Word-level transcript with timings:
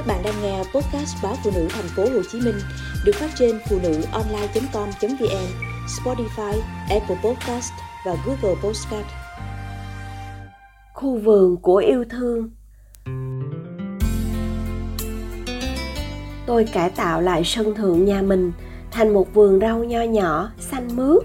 Các 0.00 0.06
bạn 0.06 0.22
đang 0.24 0.42
nghe 0.42 0.58
podcast 0.58 1.16
báo 1.22 1.36
phụ 1.44 1.50
nữ 1.54 1.66
thành 1.70 1.84
phố 1.96 2.02
Hồ 2.02 2.22
Chí 2.32 2.40
Minh 2.40 2.54
được 3.04 3.12
phát 3.14 3.30
trên 3.38 3.58
phụ 3.68 3.78
nữ 3.82 4.02
online.com.vn, 4.12 5.46
Spotify, 5.86 6.60
Apple 6.90 7.16
Podcast 7.24 7.72
và 8.06 8.16
Google 8.26 8.60
Podcast. 8.62 9.06
Khu 10.94 11.18
vườn 11.18 11.56
của 11.56 11.76
yêu 11.76 12.04
thương 12.10 12.50
Tôi 16.46 16.64
cải 16.64 16.90
tạo 16.90 17.20
lại 17.20 17.42
sân 17.44 17.74
thượng 17.74 18.04
nhà 18.04 18.22
mình 18.22 18.52
thành 18.90 19.14
một 19.14 19.34
vườn 19.34 19.60
rau 19.60 19.84
nho 19.84 20.02
nhỏ, 20.02 20.50
xanh 20.58 20.88
mướt. 20.96 21.22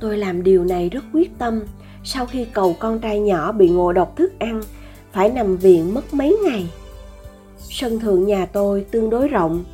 Tôi 0.00 0.18
làm 0.18 0.42
điều 0.42 0.64
này 0.64 0.88
rất 0.88 1.04
quyết 1.12 1.38
tâm 1.38 1.60
sau 2.04 2.26
khi 2.26 2.46
cầu 2.52 2.76
con 2.78 3.00
trai 3.00 3.20
nhỏ 3.20 3.52
bị 3.52 3.68
ngộ 3.68 3.92
độc 3.92 4.16
thức 4.16 4.32
ăn, 4.38 4.62
phải 5.12 5.28
nằm 5.28 5.56
viện 5.56 5.94
mất 5.94 6.14
mấy 6.14 6.38
ngày 6.44 6.66
sân 7.70 8.00
thượng 8.00 8.26
nhà 8.26 8.46
tôi 8.46 8.86
tương 8.90 9.10
đối 9.10 9.28
rộng. 9.28 9.64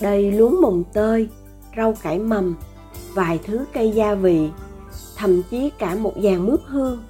Đầy 0.00 0.32
luống 0.32 0.60
mùng 0.62 0.84
tơi, 0.92 1.28
rau 1.76 1.94
cải 2.02 2.18
mầm, 2.18 2.56
vài 3.14 3.40
thứ 3.44 3.64
cây 3.74 3.90
gia 3.90 4.14
vị, 4.14 4.48
thậm 5.16 5.42
chí 5.50 5.70
cả 5.78 5.94
một 5.94 6.12
dàn 6.22 6.46
mướp 6.46 6.60
hương. 6.66 7.02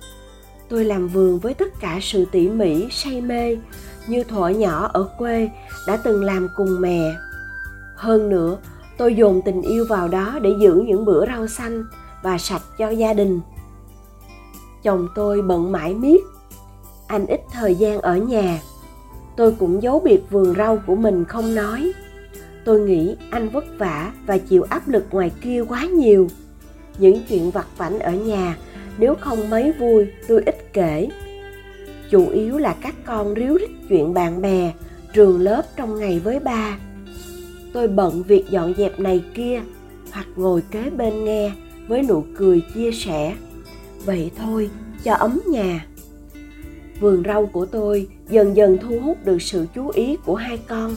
Tôi 0.69 0.85
làm 0.85 1.09
vườn 1.09 1.39
với 1.39 1.55
tất 1.55 1.81
cả 1.81 1.99
sự 2.03 2.25
tỉ 2.33 2.49
mỉ, 2.49 2.87
say 2.91 3.21
mê 3.21 3.57
như 4.09 4.25
thuở 4.25 4.49
nhỏ 4.49 4.91
ở 4.93 5.09
quê 5.19 5.51
đã 5.87 5.97
từng 5.97 6.25
làm 6.25 6.49
cùng 6.57 6.81
mẹ. 6.81 7.15
Hơn 7.97 8.29
nữa, 8.29 8.59
tôi 8.99 9.15
dồn 9.15 9.43
tình 9.45 9.63
yêu 9.63 9.87
vào 9.89 10.09
đó 10.09 10.39
để 10.43 10.51
giữ 10.61 10.83
những 10.87 11.05
bữa 11.05 11.27
rau 11.27 11.47
xanh 11.47 11.85
và 12.23 12.39
sạch 12.39 12.63
cho 12.79 12.89
gia 12.89 13.13
đình. 13.13 13.41
Chồng 14.83 15.09
tôi 15.15 15.43
bận 15.43 15.73
mãi 15.73 15.95
miết, 15.95 16.23
anh 17.07 17.27
ít 17.27 17.41
thời 17.53 17.75
gian 17.75 18.01
ở 18.01 18.17
nhà 18.17 18.61
tôi 19.39 19.53
cũng 19.59 19.83
giấu 19.83 20.01
biệt 20.01 20.21
vườn 20.31 20.55
rau 20.57 20.83
của 20.87 20.95
mình 20.95 21.25
không 21.25 21.55
nói. 21.55 21.93
Tôi 22.65 22.81
nghĩ 22.81 23.17
anh 23.31 23.49
vất 23.49 23.65
vả 23.79 24.13
và 24.27 24.39
chịu 24.39 24.63
áp 24.63 24.89
lực 24.89 25.05
ngoài 25.11 25.31
kia 25.41 25.65
quá 25.69 25.85
nhiều. 25.85 26.29
Những 26.99 27.21
chuyện 27.29 27.51
vặt 27.51 27.67
vảnh 27.77 27.99
ở 27.99 28.13
nhà, 28.13 28.57
nếu 28.99 29.15
không 29.15 29.51
mấy 29.51 29.73
vui, 29.73 30.07
tôi 30.29 30.43
ít 30.47 30.73
kể. 30.73 31.09
Chủ 32.11 32.29
yếu 32.29 32.59
là 32.59 32.77
các 32.81 32.95
con 33.05 33.35
ríu 33.35 33.55
rít 33.59 33.71
chuyện 33.89 34.15
bạn 34.15 34.43
bè, 34.43 34.73
trường 35.13 35.41
lớp 35.41 35.63
trong 35.77 35.99
ngày 36.01 36.19
với 36.19 36.41
ba. 36.41 36.79
Tôi 37.73 37.89
bận 37.89 38.23
việc 38.23 38.45
dọn 38.51 38.75
dẹp 38.79 39.01
này 39.01 39.25
kia, 39.35 39.63
hoặc 40.13 40.27
ngồi 40.37 40.63
kế 40.71 40.91
bên 40.91 41.25
nghe, 41.25 41.53
với 41.89 42.03
nụ 42.03 42.25
cười 42.37 42.63
chia 42.75 42.93
sẻ. 42.93 43.35
Vậy 44.05 44.31
thôi, 44.37 44.71
cho 45.05 45.15
ấm 45.15 45.41
nhà 45.47 45.87
vườn 47.01 47.23
rau 47.27 47.47
của 47.47 47.67
tôi 47.67 48.09
dần 48.29 48.57
dần 48.57 48.79
thu 48.79 49.01
hút 49.01 49.19
được 49.25 49.43
sự 49.43 49.67
chú 49.75 49.89
ý 49.89 50.17
của 50.25 50.35
hai 50.35 50.59
con 50.69 50.95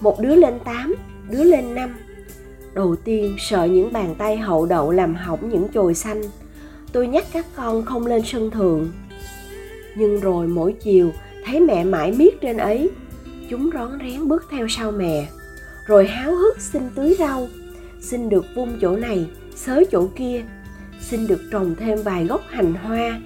một 0.00 0.20
đứa 0.20 0.34
lên 0.34 0.54
8, 0.64 0.94
đứa 1.30 1.44
lên 1.44 1.74
5. 1.74 1.94
Đầu 2.74 2.96
tiên 2.96 3.36
sợ 3.38 3.64
những 3.64 3.92
bàn 3.92 4.14
tay 4.18 4.36
hậu 4.36 4.66
đậu 4.66 4.90
làm 4.90 5.14
hỏng 5.14 5.50
những 5.50 5.68
chồi 5.68 5.94
xanh. 5.94 6.22
Tôi 6.92 7.06
nhắc 7.06 7.24
các 7.32 7.46
con 7.56 7.84
không 7.84 8.06
lên 8.06 8.22
sân 8.24 8.50
thượng. 8.50 8.88
Nhưng 9.96 10.20
rồi 10.20 10.46
mỗi 10.46 10.72
chiều 10.72 11.12
thấy 11.44 11.60
mẹ 11.60 11.84
mãi 11.84 12.12
miết 12.12 12.40
trên 12.40 12.56
ấy, 12.56 12.90
chúng 13.50 13.70
rón 13.74 13.98
rén 13.98 14.28
bước 14.28 14.46
theo 14.50 14.68
sau 14.68 14.90
mẹ, 14.90 15.28
rồi 15.86 16.06
háo 16.06 16.34
hức 16.34 16.60
xin 16.60 16.82
tưới 16.94 17.16
rau, 17.18 17.48
xin 18.00 18.28
được 18.28 18.44
vung 18.54 18.78
chỗ 18.80 18.96
này, 18.96 19.26
xới 19.54 19.86
chỗ 19.90 20.08
kia, 20.16 20.44
xin 21.00 21.26
được 21.26 21.40
trồng 21.50 21.74
thêm 21.78 22.02
vài 22.02 22.24
gốc 22.24 22.42
hành 22.48 22.74
hoa. 22.74 23.20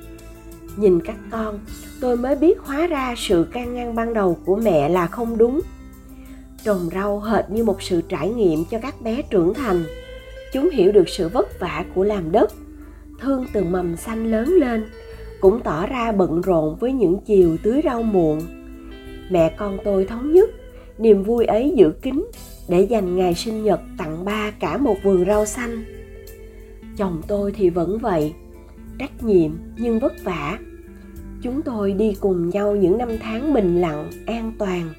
Nhìn 0.77 1.01
các 1.01 1.17
con, 1.31 1.59
tôi 2.01 2.17
mới 2.17 2.37
biết 2.37 2.59
hóa 2.59 2.87
ra 2.87 3.15
sự 3.17 3.47
can 3.53 3.75
ngăn 3.75 3.95
ban 3.95 4.15
đầu 4.15 4.39
của 4.45 4.57
mẹ 4.57 4.89
là 4.89 5.07
không 5.07 5.39
đúng. 5.39 5.61
Trồng 6.65 6.89
rau 6.95 7.21
hệt 7.21 7.51
như 7.51 7.65
một 7.65 7.83
sự 7.83 8.01
trải 8.09 8.29
nghiệm 8.29 8.65
cho 8.71 8.79
các 8.79 9.03
bé 9.03 9.23
trưởng 9.23 9.55
thành. 9.55 9.85
Chúng 10.53 10.71
hiểu 10.71 10.93
được 10.93 11.09
sự 11.09 11.29
vất 11.29 11.61
vả 11.61 11.85
của 11.95 12.05
làm 12.05 12.33
đất 12.33 12.53
thương 13.21 13.47
từng 13.53 13.73
mầm 13.73 13.97
xanh 13.97 14.31
lớn 14.31 14.49
lên 14.61 14.85
cũng 15.41 15.61
tỏ 15.61 15.87
ra 15.87 16.13
bận 16.13 16.41
rộn 16.41 16.77
với 16.81 16.93
những 16.93 17.19
chiều 17.27 17.57
tưới 17.63 17.81
rau 17.85 18.03
muộn. 18.03 18.41
Mẹ 19.31 19.55
con 19.59 19.79
tôi 19.85 20.05
thống 20.05 20.33
nhất 20.33 20.51
niềm 20.99 21.23
vui 21.23 21.45
ấy 21.45 21.73
giữ 21.77 21.91
kín 22.03 22.27
để 22.69 22.81
dành 22.81 23.17
ngày 23.17 23.35
sinh 23.35 23.65
nhật 23.65 23.81
tặng 23.99 24.25
ba 24.25 24.51
cả 24.51 24.77
một 24.77 24.97
vườn 25.05 25.25
rau 25.25 25.47
xanh. 25.47 25.85
Chồng 26.97 27.23
tôi 27.27 27.53
thì 27.53 27.71
vẫn 27.71 27.99
vậy 27.99 28.35
trách 28.99 29.23
nhiệm 29.23 29.51
nhưng 29.77 29.99
vất 29.99 30.13
vả. 30.25 30.59
Chúng 31.43 31.63
tôi 31.63 31.93
đi 31.93 32.17
cùng 32.21 32.51
nhau 32.51 32.77
những 32.77 32.99
năm 32.99 33.09
tháng 33.23 33.55
bình 33.55 33.81
lặng, 33.81 34.11
an 34.27 34.53
toàn. 34.59 34.91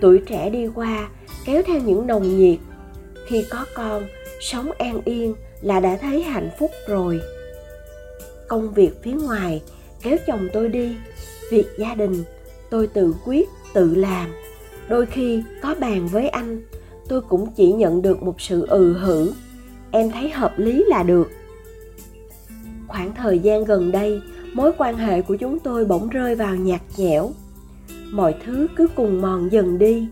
Tuổi 0.00 0.22
trẻ 0.26 0.50
đi 0.50 0.66
qua, 0.74 1.08
kéo 1.44 1.62
theo 1.66 1.80
những 1.80 2.06
nồng 2.06 2.38
nhiệt. 2.38 2.58
Khi 3.26 3.44
có 3.50 3.64
con, 3.74 4.02
sống 4.40 4.70
an 4.78 5.00
yên 5.04 5.34
là 5.62 5.80
đã 5.80 5.96
thấy 5.96 6.22
hạnh 6.22 6.50
phúc 6.58 6.70
rồi. 6.88 7.20
Công 8.48 8.74
việc 8.74 8.90
phía 9.02 9.12
ngoài, 9.12 9.62
kéo 10.02 10.16
chồng 10.26 10.48
tôi 10.52 10.68
đi. 10.68 10.96
Việc 11.50 11.66
gia 11.78 11.94
đình, 11.94 12.24
tôi 12.70 12.86
tự 12.86 13.14
quyết, 13.24 13.48
tự 13.72 13.94
làm. 13.94 14.30
Đôi 14.88 15.06
khi 15.06 15.42
có 15.62 15.74
bàn 15.80 16.08
với 16.08 16.28
anh, 16.28 16.62
tôi 17.08 17.20
cũng 17.20 17.46
chỉ 17.56 17.72
nhận 17.72 18.02
được 18.02 18.22
một 18.22 18.40
sự 18.40 18.66
ừ 18.66 18.92
hử. 18.92 19.32
Em 19.90 20.10
thấy 20.10 20.30
hợp 20.30 20.58
lý 20.58 20.84
là 20.88 21.02
được 21.02 21.30
khoảng 23.00 23.14
thời 23.14 23.38
gian 23.38 23.64
gần 23.64 23.92
đây, 23.92 24.22
mối 24.52 24.72
quan 24.78 24.96
hệ 24.96 25.22
của 25.22 25.36
chúng 25.36 25.58
tôi 25.58 25.84
bỗng 25.84 26.08
rơi 26.08 26.34
vào 26.34 26.56
nhạt 26.56 26.80
nhẽo. 26.96 27.30
Mọi 28.12 28.34
thứ 28.44 28.66
cứ 28.76 28.86
cùng 28.94 29.20
mòn 29.20 29.52
dần 29.52 29.78
đi. 29.78 30.08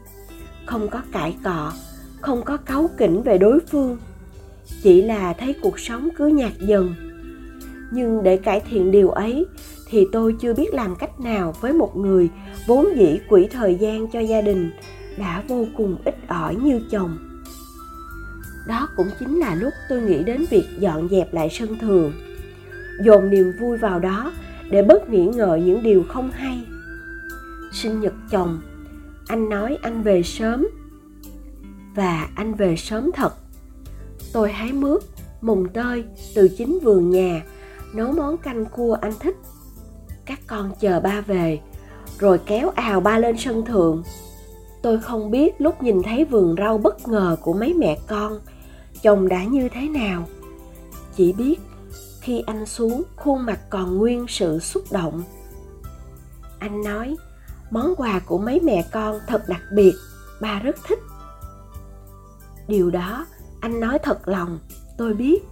Không 0.67 0.89
có 0.89 1.03
cãi 1.13 1.37
cọ, 1.45 1.73
không 2.21 2.43
có 2.45 2.57
cáu 2.57 2.91
kỉnh 2.97 3.23
về 3.23 3.39
đối 3.39 3.61
phương. 3.71 3.99
Chỉ 4.83 5.03
là 5.03 5.33
thấy 5.33 5.55
cuộc 5.63 5.79
sống 5.79 6.09
cứ 6.17 6.27
nhạt 6.27 6.53
dần. 6.61 6.95
Nhưng 7.93 8.23
để 8.23 8.37
cải 8.37 8.61
thiện 8.61 8.91
điều 8.91 9.11
ấy, 9.11 9.47
thì 9.89 10.07
tôi 10.13 10.37
chưa 10.41 10.55
biết 10.55 10.75
làm 10.75 10.95
cách 10.97 11.21
nào 11.21 11.55
với 11.61 11.73
một 11.73 11.97
người 11.97 12.29
vốn 12.67 12.87
dĩ 12.97 13.19
quỹ 13.29 13.49
thời 13.51 13.75
gian 13.75 14.09
cho 14.09 14.21
gia 14.21 14.41
đình 14.41 14.71
đã 15.17 15.43
vô 15.49 15.67
cùng 15.77 15.97
ít 16.05 16.15
ỏi 16.29 16.55
như 16.55 16.81
chồng. 16.91 17.19
Đó 18.69 18.89
cũng 18.97 19.09
chính 19.19 19.39
là 19.39 19.55
lúc 19.55 19.73
tôi 19.89 20.03
nghĩ 20.03 20.23
đến 20.23 20.45
việc 20.51 20.65
dọn 20.79 21.09
dẹp 21.09 21.35
lại 21.35 21.49
sân 21.53 21.79
thường 21.79 22.13
dồn 23.05 23.31
niềm 23.31 23.53
vui 23.61 23.79
vào 23.79 23.99
đó 23.99 24.33
để 24.71 24.83
bớt 24.83 25.09
nghĩ 25.09 25.27
ngợi 25.27 25.61
những 25.61 25.83
điều 25.83 26.05
không 26.09 26.31
hay. 26.31 26.65
Sinh 27.73 28.01
nhật 28.01 28.15
chồng, 28.31 28.61
anh 29.29 29.49
nói 29.49 29.79
anh 29.83 30.03
về 30.03 30.23
sớm 30.23 30.69
và 31.95 32.29
anh 32.35 32.55
về 32.55 32.77
sớm 32.77 33.11
thật. 33.15 33.35
Tôi 34.33 34.53
hái 34.53 34.73
mướp, 34.73 35.03
mùng 35.41 35.69
tơi 35.69 36.05
từ 36.35 36.49
chính 36.49 36.79
vườn 36.83 37.11
nhà, 37.11 37.43
nấu 37.95 38.13
món 38.13 38.37
canh 38.37 38.65
cua 38.65 38.97
anh 39.01 39.13
thích. 39.21 39.37
Các 40.25 40.41
con 40.47 40.73
chờ 40.81 41.01
ba 41.01 41.21
về, 41.21 41.61
rồi 42.19 42.41
kéo 42.47 42.69
ào 42.69 43.01
ba 43.01 43.19
lên 43.19 43.39
sân 43.39 43.65
thượng. 43.65 44.03
Tôi 44.83 45.01
không 45.01 45.31
biết 45.31 45.55
lúc 45.59 45.83
nhìn 45.83 46.03
thấy 46.03 46.25
vườn 46.25 46.55
rau 46.59 46.79
bất 46.79 47.09
ngờ 47.09 47.37
của 47.43 47.53
mấy 47.53 47.75
mẹ 47.75 47.99
con, 48.07 48.41
chồng 49.03 49.29
đã 49.29 49.45
như 49.45 49.69
thế 49.69 49.89
nào. 49.89 50.27
Chỉ 51.17 51.33
biết 51.33 51.57
khi 52.29 52.43
anh 52.47 52.67
xuống 52.67 53.03
khuôn 53.17 53.47
mặt 53.47 53.61
còn 53.71 53.99
nguyên 53.99 54.27
sự 54.29 54.59
xúc 54.59 54.83
động. 54.91 55.23
Anh 56.59 56.83
nói, 56.83 57.17
món 57.71 57.95
quà 57.97 58.19
của 58.19 58.39
mấy 58.39 58.61
mẹ 58.61 58.85
con 58.93 59.19
thật 59.27 59.43
đặc 59.49 59.61
biệt 59.75 59.95
ba 60.41 60.61
rất 60.61 60.77
thích. 60.89 60.99
Điều 62.67 62.91
đó, 62.91 63.27
anh 63.61 63.81
nói 63.81 63.99
thật 63.99 64.29
lòng, 64.29 64.59
tôi 64.99 65.15
biết, 65.15 65.43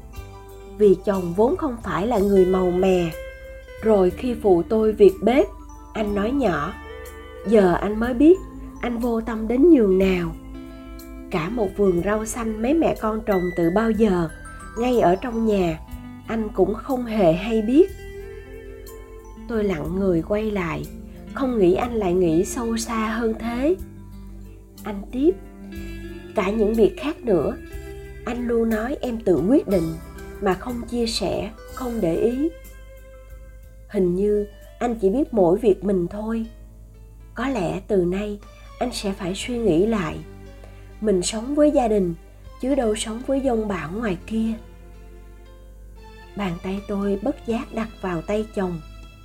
vì 0.79 0.97
chồng 1.05 1.35
vốn 1.37 1.57
không 1.57 1.77
phải 1.83 2.07
là 2.07 2.19
người 2.19 2.47
màu 2.47 2.71
mè. 2.71 3.11
Rồi 3.83 4.11
khi 4.11 4.35
phụ 4.43 4.63
tôi 4.69 4.93
việc 4.93 5.15
bếp, 5.23 5.47
anh 5.95 6.15
nói 6.15 6.31
nhỏ, 6.31 6.73
giờ 7.47 7.75
anh 7.75 8.01
mới 8.01 8.15
biết, 8.15 8.39
anh 8.81 8.99
vô 8.99 9.21
tâm 9.21 9.49
đến 9.49 9.71
nhường 9.71 9.99
nào 9.99 10.33
cả 11.31 11.49
một 11.49 11.69
vườn 11.77 12.03
rau 12.05 12.25
xanh 12.25 12.63
mấy 12.63 12.75
mẹ 12.75 12.97
con 13.01 13.21
trồng 13.27 13.43
từ 13.57 13.71
bao 13.75 13.91
giờ, 13.91 14.29
ngay 14.79 15.01
ở 15.01 15.17
trong 15.17 15.47
nhà 15.47 15.79
anh 16.27 16.49
cũng 16.55 16.75
không 16.75 17.05
hề 17.05 17.33
hay 17.33 17.63
biết. 17.63 17.91
Tôi 19.49 19.65
lặng 19.65 19.97
người 19.97 20.23
quay 20.23 20.51
lại, 20.51 20.83
không 21.35 21.59
nghĩ 21.59 21.75
anh 21.75 21.95
lại 21.95 22.15
nghĩ 22.15 22.45
sâu 22.45 22.77
xa 22.77 23.09
hơn 23.09 23.35
thế. 23.39 23.77
Anh 24.85 25.03
tiếp, 25.13 25.31
cả 26.35 26.51
những 26.51 26.75
việc 26.75 26.97
khác 27.01 27.17
nữa. 27.25 27.57
Anh 28.25 28.49
luôn 28.49 28.69
nói 28.69 28.97
em 29.01 29.21
tự 29.21 29.43
quyết 29.49 29.69
định, 29.69 29.95
mà 30.41 30.55
không 30.55 30.83
chia 30.89 31.07
sẻ, 31.07 31.51
không 31.75 32.01
để 32.01 32.17
ý. 32.17 32.49
Hình 33.89 34.15
như 34.15 34.47
anh 34.79 34.95
chỉ 34.95 35.11
biết 35.11 35.35
mỗi 35.35 35.59
việc 35.59 35.85
mình 35.85 36.07
thôi. 36.11 36.47
Có 37.35 37.49
lẽ 37.49 37.81
từ 37.89 37.97
nay, 37.97 38.39
anh 38.79 38.91
sẽ 38.93 39.13
phải 39.13 39.33
suy 39.37 39.59
nghĩ 39.59 39.87
lại. 39.87 40.17
Mình 41.01 41.23
sống 41.23 41.55
với 41.55 41.71
gia 41.71 41.89
đình, 41.89 42.15
chứ 42.61 42.75
đâu 42.75 42.95
sống 42.95 43.23
với 43.27 43.41
dông 43.45 43.69
bão 43.69 43.93
ngoài 43.93 44.19
kia 44.27 44.53
bàn 46.37 46.53
tay 46.63 46.83
tôi 46.89 47.19
bất 47.23 47.47
giác 47.47 47.75
đặt 47.75 47.89
vào 48.01 48.23
tay 48.23 48.47
chồng, 48.55 48.81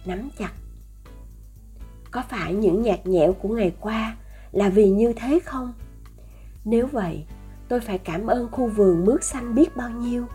nắm 0.06 0.30
chặt. 0.38 0.52
Có 2.12 2.24
phải 2.30 2.54
những 2.54 2.82
nhạt 2.82 3.08
nhẽo 3.08 3.34
của 3.34 3.50
ngày 3.50 3.76
qua 3.80 4.16
là 4.52 4.70
vì 4.70 4.90
như 4.90 5.14
thế 5.14 5.40
không? 5.46 5.74
Nếu 6.66 6.88
vậy, 6.88 7.26
tôi 7.68 7.80
phải 7.80 7.98
cảm 7.98 8.28
ơn 8.28 8.52
khu 8.52 8.68
vườn 8.68 9.06
mướt 9.06 9.24
xanh 9.24 9.56
biết 9.56 9.76
bao 9.76 9.90
nhiêu. 9.90 10.26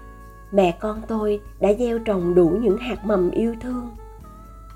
Mẹ 0.53 0.77
con 0.81 1.03
tôi 1.09 1.41
đã 1.61 1.73
gieo 1.79 1.99
trồng 1.99 2.35
đủ 2.35 2.59
những 2.63 2.79
hạt 2.79 3.05
mầm 3.05 3.31
yêu 3.31 3.55
thương. 3.61 3.97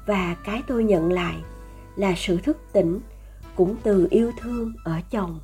Và 0.06 0.36
cái 0.44 0.62
tôi 0.66 0.84
nhận 0.84 1.12
lại 1.12 1.36
là 1.96 2.14
sự 2.16 2.36
thức 2.36 2.56
tỉnh 2.72 3.00
cũng 3.56 3.76
từ 3.82 4.06
yêu 4.10 4.32
thương 4.40 4.72
ở 4.84 5.00
chồng. 5.10 5.40